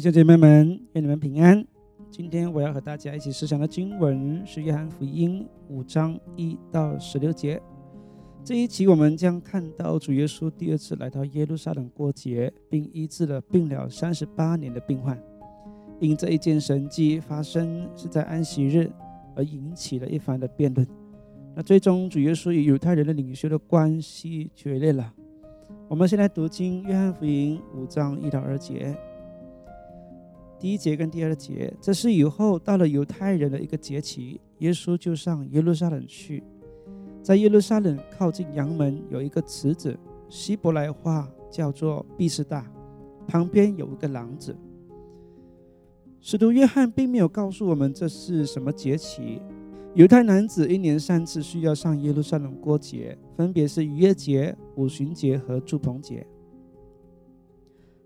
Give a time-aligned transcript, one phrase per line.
[0.00, 1.62] 弟兄姐妹们，愿你们平安。
[2.10, 7.60] 今天我要和大家一起思想的经文是《约翰福音》五章一到十六节。
[8.42, 15.22] 这一期我们将看到主耶稣第二次来到耶路撒冷过节，并医治了病了三十八年的病患。
[15.98, 18.90] 因这一件神迹发生是在安息日，
[19.36, 20.86] 而引起了一番的辩论。
[21.54, 25.12] 那最终主耶稣与犹太人的领袖的关系决裂了。
[25.88, 28.96] 我们先来读经《约翰福音》五章一到二节。
[30.60, 36.44] 第一节跟第二节，这是以后到了犹太人的一个节期，耶稣就上耶路撒冷去。
[37.22, 42.70] 在耶路撒冷靠近阳门有一个池子，希伯来话叫做毕士大，
[43.26, 44.54] 旁边有一个廊子。
[46.20, 49.40] 使徒约翰并没有告诉我们这是什么节期。
[49.94, 56.26] 犹太男子一年三次需要上耶路撒冷过节，分别是逾越节、五旬节和祝棚节。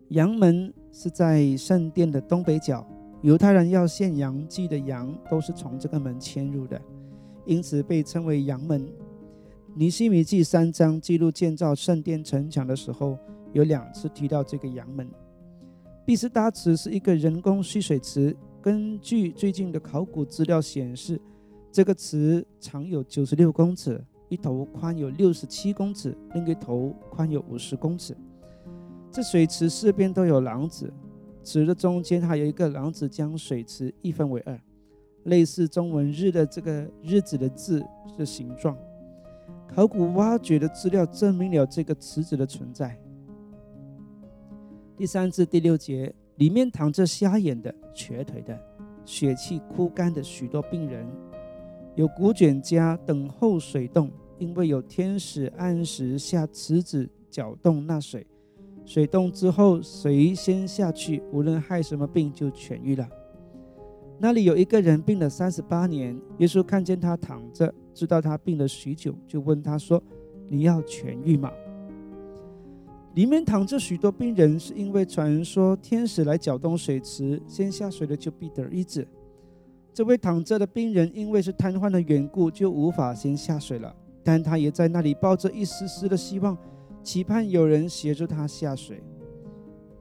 [0.09, 2.87] 羊门是在圣殿的东北角，
[3.23, 6.81] 犹太人要献羊祭的羊都是从这个门迁入的，
[7.47, 8.87] 因此被称为羊门。
[9.75, 13.19] 尼西米记三章记录建造圣殿城墙的时候，
[13.53, 15.09] 有两次提到这个羊门。
[16.07, 21.19] 毕斯达池是一个人工蓄水池，根据最近的考古资料显示，
[21.73, 28.15] 这个池长有九十六公尺，一头宽有六十七公尺，另一头宽有五十公尺。
[29.15, 30.93] 这水池四边都有廊子，
[31.45, 34.61] 池的中间还有一个廊子，将水池一分为二，
[35.27, 37.81] 类似中文“日”的这个“日子”的字
[38.19, 38.77] 的形状。
[39.73, 42.99] 考古挖掘的资料证明了这个池子的存在。
[44.97, 48.61] 第三至第六节，里面躺着瞎眼的、瘸腿的、
[49.05, 51.07] 血气枯干的许多病人，
[51.95, 58.27] 有古卷家等候水洞，因为有天使按时下池子搅动那水。
[58.85, 63.09] 水冻之后，谁先下去，无论害什么病就痊愈了。
[64.19, 70.03] 那里有一个人病了三十八年，耶稣看见他躺着，知道他病了许久，就问他说
[70.49, 71.51] ：“你要痊愈吗？”
[73.15, 79.07] 里面躺着许多病人，是因为传说天使来搅动水池，先下水的就必得医治。
[79.93, 86.57] 这位躺着的病人因为是瘫痪的缘故，就无法先下水了，但他也在那里抱着一丝丝的希望。
[87.05, 89.01] 期盼有人协助他下水。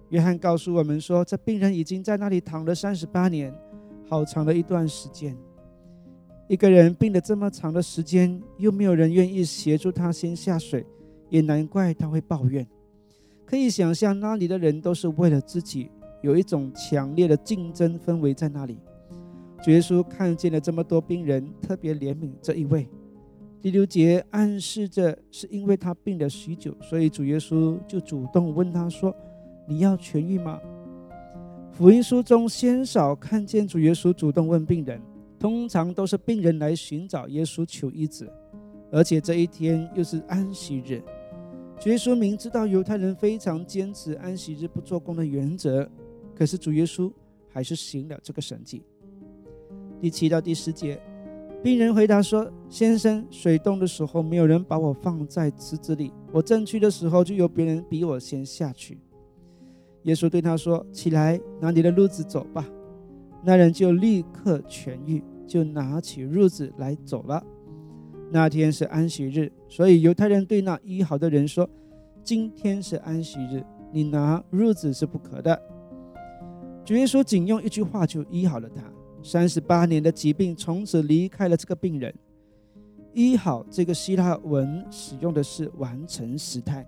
[0.09, 3.53] 约翰告诉我们说，这病人已经在那里躺了三十八年，
[4.07, 5.37] 好长的一段时间。
[6.47, 10.85] 一个人病了这么长的时间，又没有人愿意协助他先下水，
[11.29, 12.65] 也难怪他会抱怨。
[13.45, 15.89] 可以想象，那里的人都是为了自己，
[16.21, 18.77] 有一种强烈的竞争氛围在那里。
[19.63, 22.87] 主耶稣看见了这么多病人，特别怜悯这一位。
[23.63, 29.15] 第六节暗示着，是因为他病了许久，所以主耶稣就主动问他说
[29.65, 30.59] ：“你要痊愈吗？”
[31.71, 35.01] 福音书中鲜少看见主耶稣主动问病人，
[35.39, 38.29] 通常都是病人来寻找耶稣求医治，
[38.91, 41.01] 而且这一天又是安息日。
[41.79, 45.89] 主耶稣明知道犹太人非常坚持安息日不做工的原则，
[46.35, 47.09] 可是主耶稣
[47.47, 48.83] 还是行了这个神迹。
[50.01, 50.99] 第七到第十节。
[51.63, 58.99] 病人回答说：“先生，水冻的时候没有人把我放在池子里，我正去的时候就有别人比我先下去。”
[60.03, 62.67] 耶稣对他说：“起来，拿你的褥子走吧。”
[63.45, 67.41] 那人就立刻痊愈，就拿起褥子来走了。
[68.29, 71.69] 那天是安息日，所以犹太人对那医好的人说
[72.25, 75.57] ：“今天是安息日，你拿褥子是不可的。”
[76.83, 78.83] 主耶稣仅用一句话就医好了他。
[79.23, 82.13] 三十八年的疾病从此离开了这个病人。
[83.13, 86.85] 医好这个希腊文使用的是完成时态，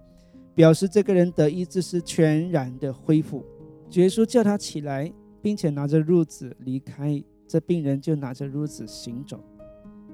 [0.53, 3.43] 表示这个人的医治是全然的恢复。
[3.91, 9.39] 耶稣叫他起来，并且拿着褥子离开，这病人就拿着褥子行走，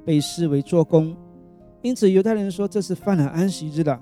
[0.05, 1.15] 被视为做工。
[1.81, 3.99] 因此犹太人说这是犯了安息日了。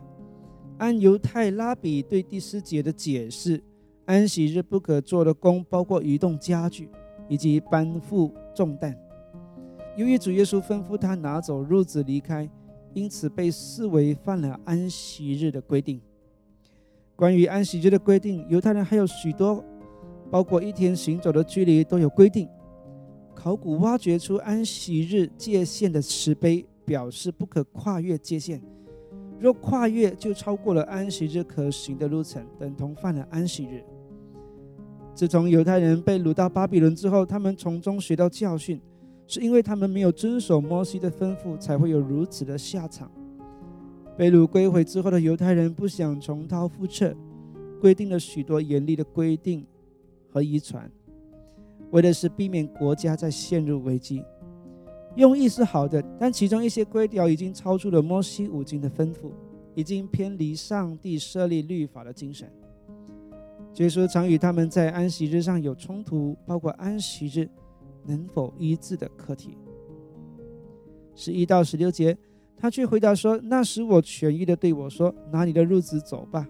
[0.80, 3.62] 按犹太拉比对第四节的解释，
[4.06, 6.90] 安息日不可做的工包括移动家具。
[7.30, 8.94] 以及担负重担。
[9.96, 12.50] 由于主耶稣吩咐他拿走褥子离开，
[12.94, 16.02] 因此被视为犯了安息日的规定。
[17.16, 19.64] 关于安息日的规定，犹太人还有许多，
[20.32, 22.50] 包括一天行走的距离都有规定。
[23.36, 28.62] 考古挖掘出安息日界限的石碑，表示不可跨越界限。
[29.38, 33.84] 若跨越，就超过了安息日可行的路程，等同犯了安息日。
[35.20, 38.80] 自从犹太人被掳到巴比伦之后，他们从中学到教训，
[39.28, 43.12] 是因为他们没有遵守摩西的吩咐，才会有如此的下场。
[44.18, 47.14] 被掳归回之后的犹太人不想重蹈覆辙，
[47.82, 49.66] 规定了许多严厉的规定，
[50.30, 50.90] 和遗传，
[51.92, 54.24] 为的是避免国家再陷入危机。
[55.18, 59.34] 用意是好的，但其中一些规条已经超出了摩西五经的吩咐，
[59.76, 62.50] 已经偏离上帝设立律法的精神。
[63.80, 67.50] 耶稣常与他们在安息日上有冲突，包括安息日
[68.06, 69.58] 能否医治的课题。
[71.16, 72.18] 十一到十六节，
[72.58, 76.46] 他却回答说：“那时我痊愈的对我说，拿你的褥子走吧。”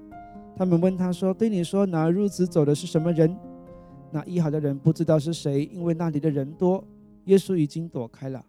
[0.58, 3.38] 他们问他说：“对你说拿褥子走的是什么人？”
[4.12, 6.84] 那医好的人不知道是谁，因为那里的人多。
[7.26, 8.44] 耶稣已经躲开了。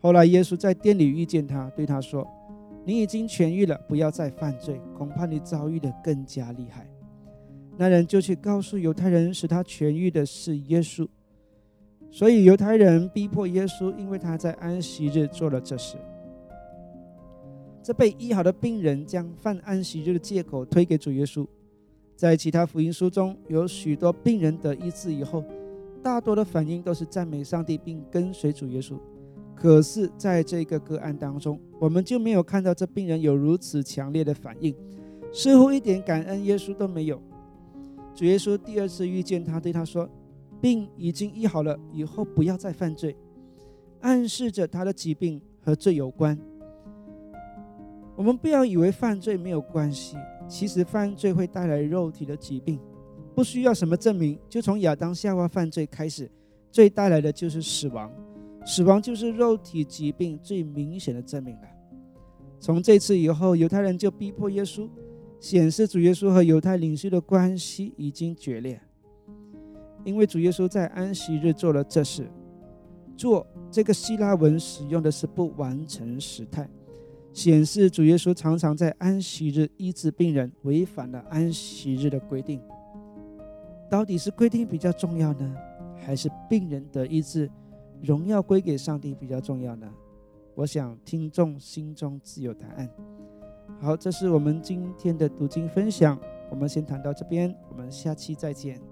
[0.00, 2.26] 后来耶稣在店里遇见他，对他说
[2.86, 6.88] ：“你已经痊愈了，不要再犯罪，恐怕你遭遇的更加厉害。”
[7.76, 11.08] 那人就去告诉犹太人，使他痊愈的是耶稣。
[12.10, 15.96] 所以犹太人逼迫耶稣，因为他在安息日做了这事。
[17.82, 21.46] 这被医好的病人将犯安息日的借口推给主耶稣。
[22.14, 25.42] 在其他福音书中有许多病人得医治以后，
[26.02, 28.94] 大多的反应都是赞美上帝并跟随主耶稣。
[29.56, 34.74] 可是，在这个个案当中，我们就没有看到这病人有如此强烈的反应，
[35.32, 37.20] 似乎一点感恩耶稣都没有。
[38.14, 40.08] 主耶稣第二次遇见他，对他说
[40.60, 43.16] ：“病已经医好了，以后不要再犯罪。”
[44.00, 46.38] 暗示着他的疾病和罪有关。
[48.16, 50.16] 我们不要以为犯罪没有关系，
[50.46, 52.78] 其实犯罪会带来肉体的疾病，
[53.34, 54.38] 不需要什么证明。
[54.48, 56.30] 就从亚当夏娃犯罪开始，
[56.70, 58.12] 罪带来的就是死亡，
[58.66, 61.62] 死亡就是肉体疾病最明显的证明了。
[62.60, 64.88] 从这次以后，犹太人就逼迫耶稣。
[65.42, 68.80] 显示主耶稣和犹太领袖的关系已经决裂，
[70.04, 72.30] 因为主耶稣在安息日做了这事。
[73.16, 76.70] 做这个希腊文使用的是不完成时态，
[77.32, 82.62] 显示主耶稣常常在安息日医治病人，违反了安息日的规定。
[83.90, 85.56] 到底是规定比较重要呢，
[85.96, 87.50] 还是病人的医治，
[88.00, 89.92] 荣耀归给上帝比较重要呢？
[90.54, 92.88] 我想听众心中自有答案。
[93.82, 96.16] 好，这是我们今天的读经分享。
[96.48, 98.91] 我们先谈到这边，我们下期再见。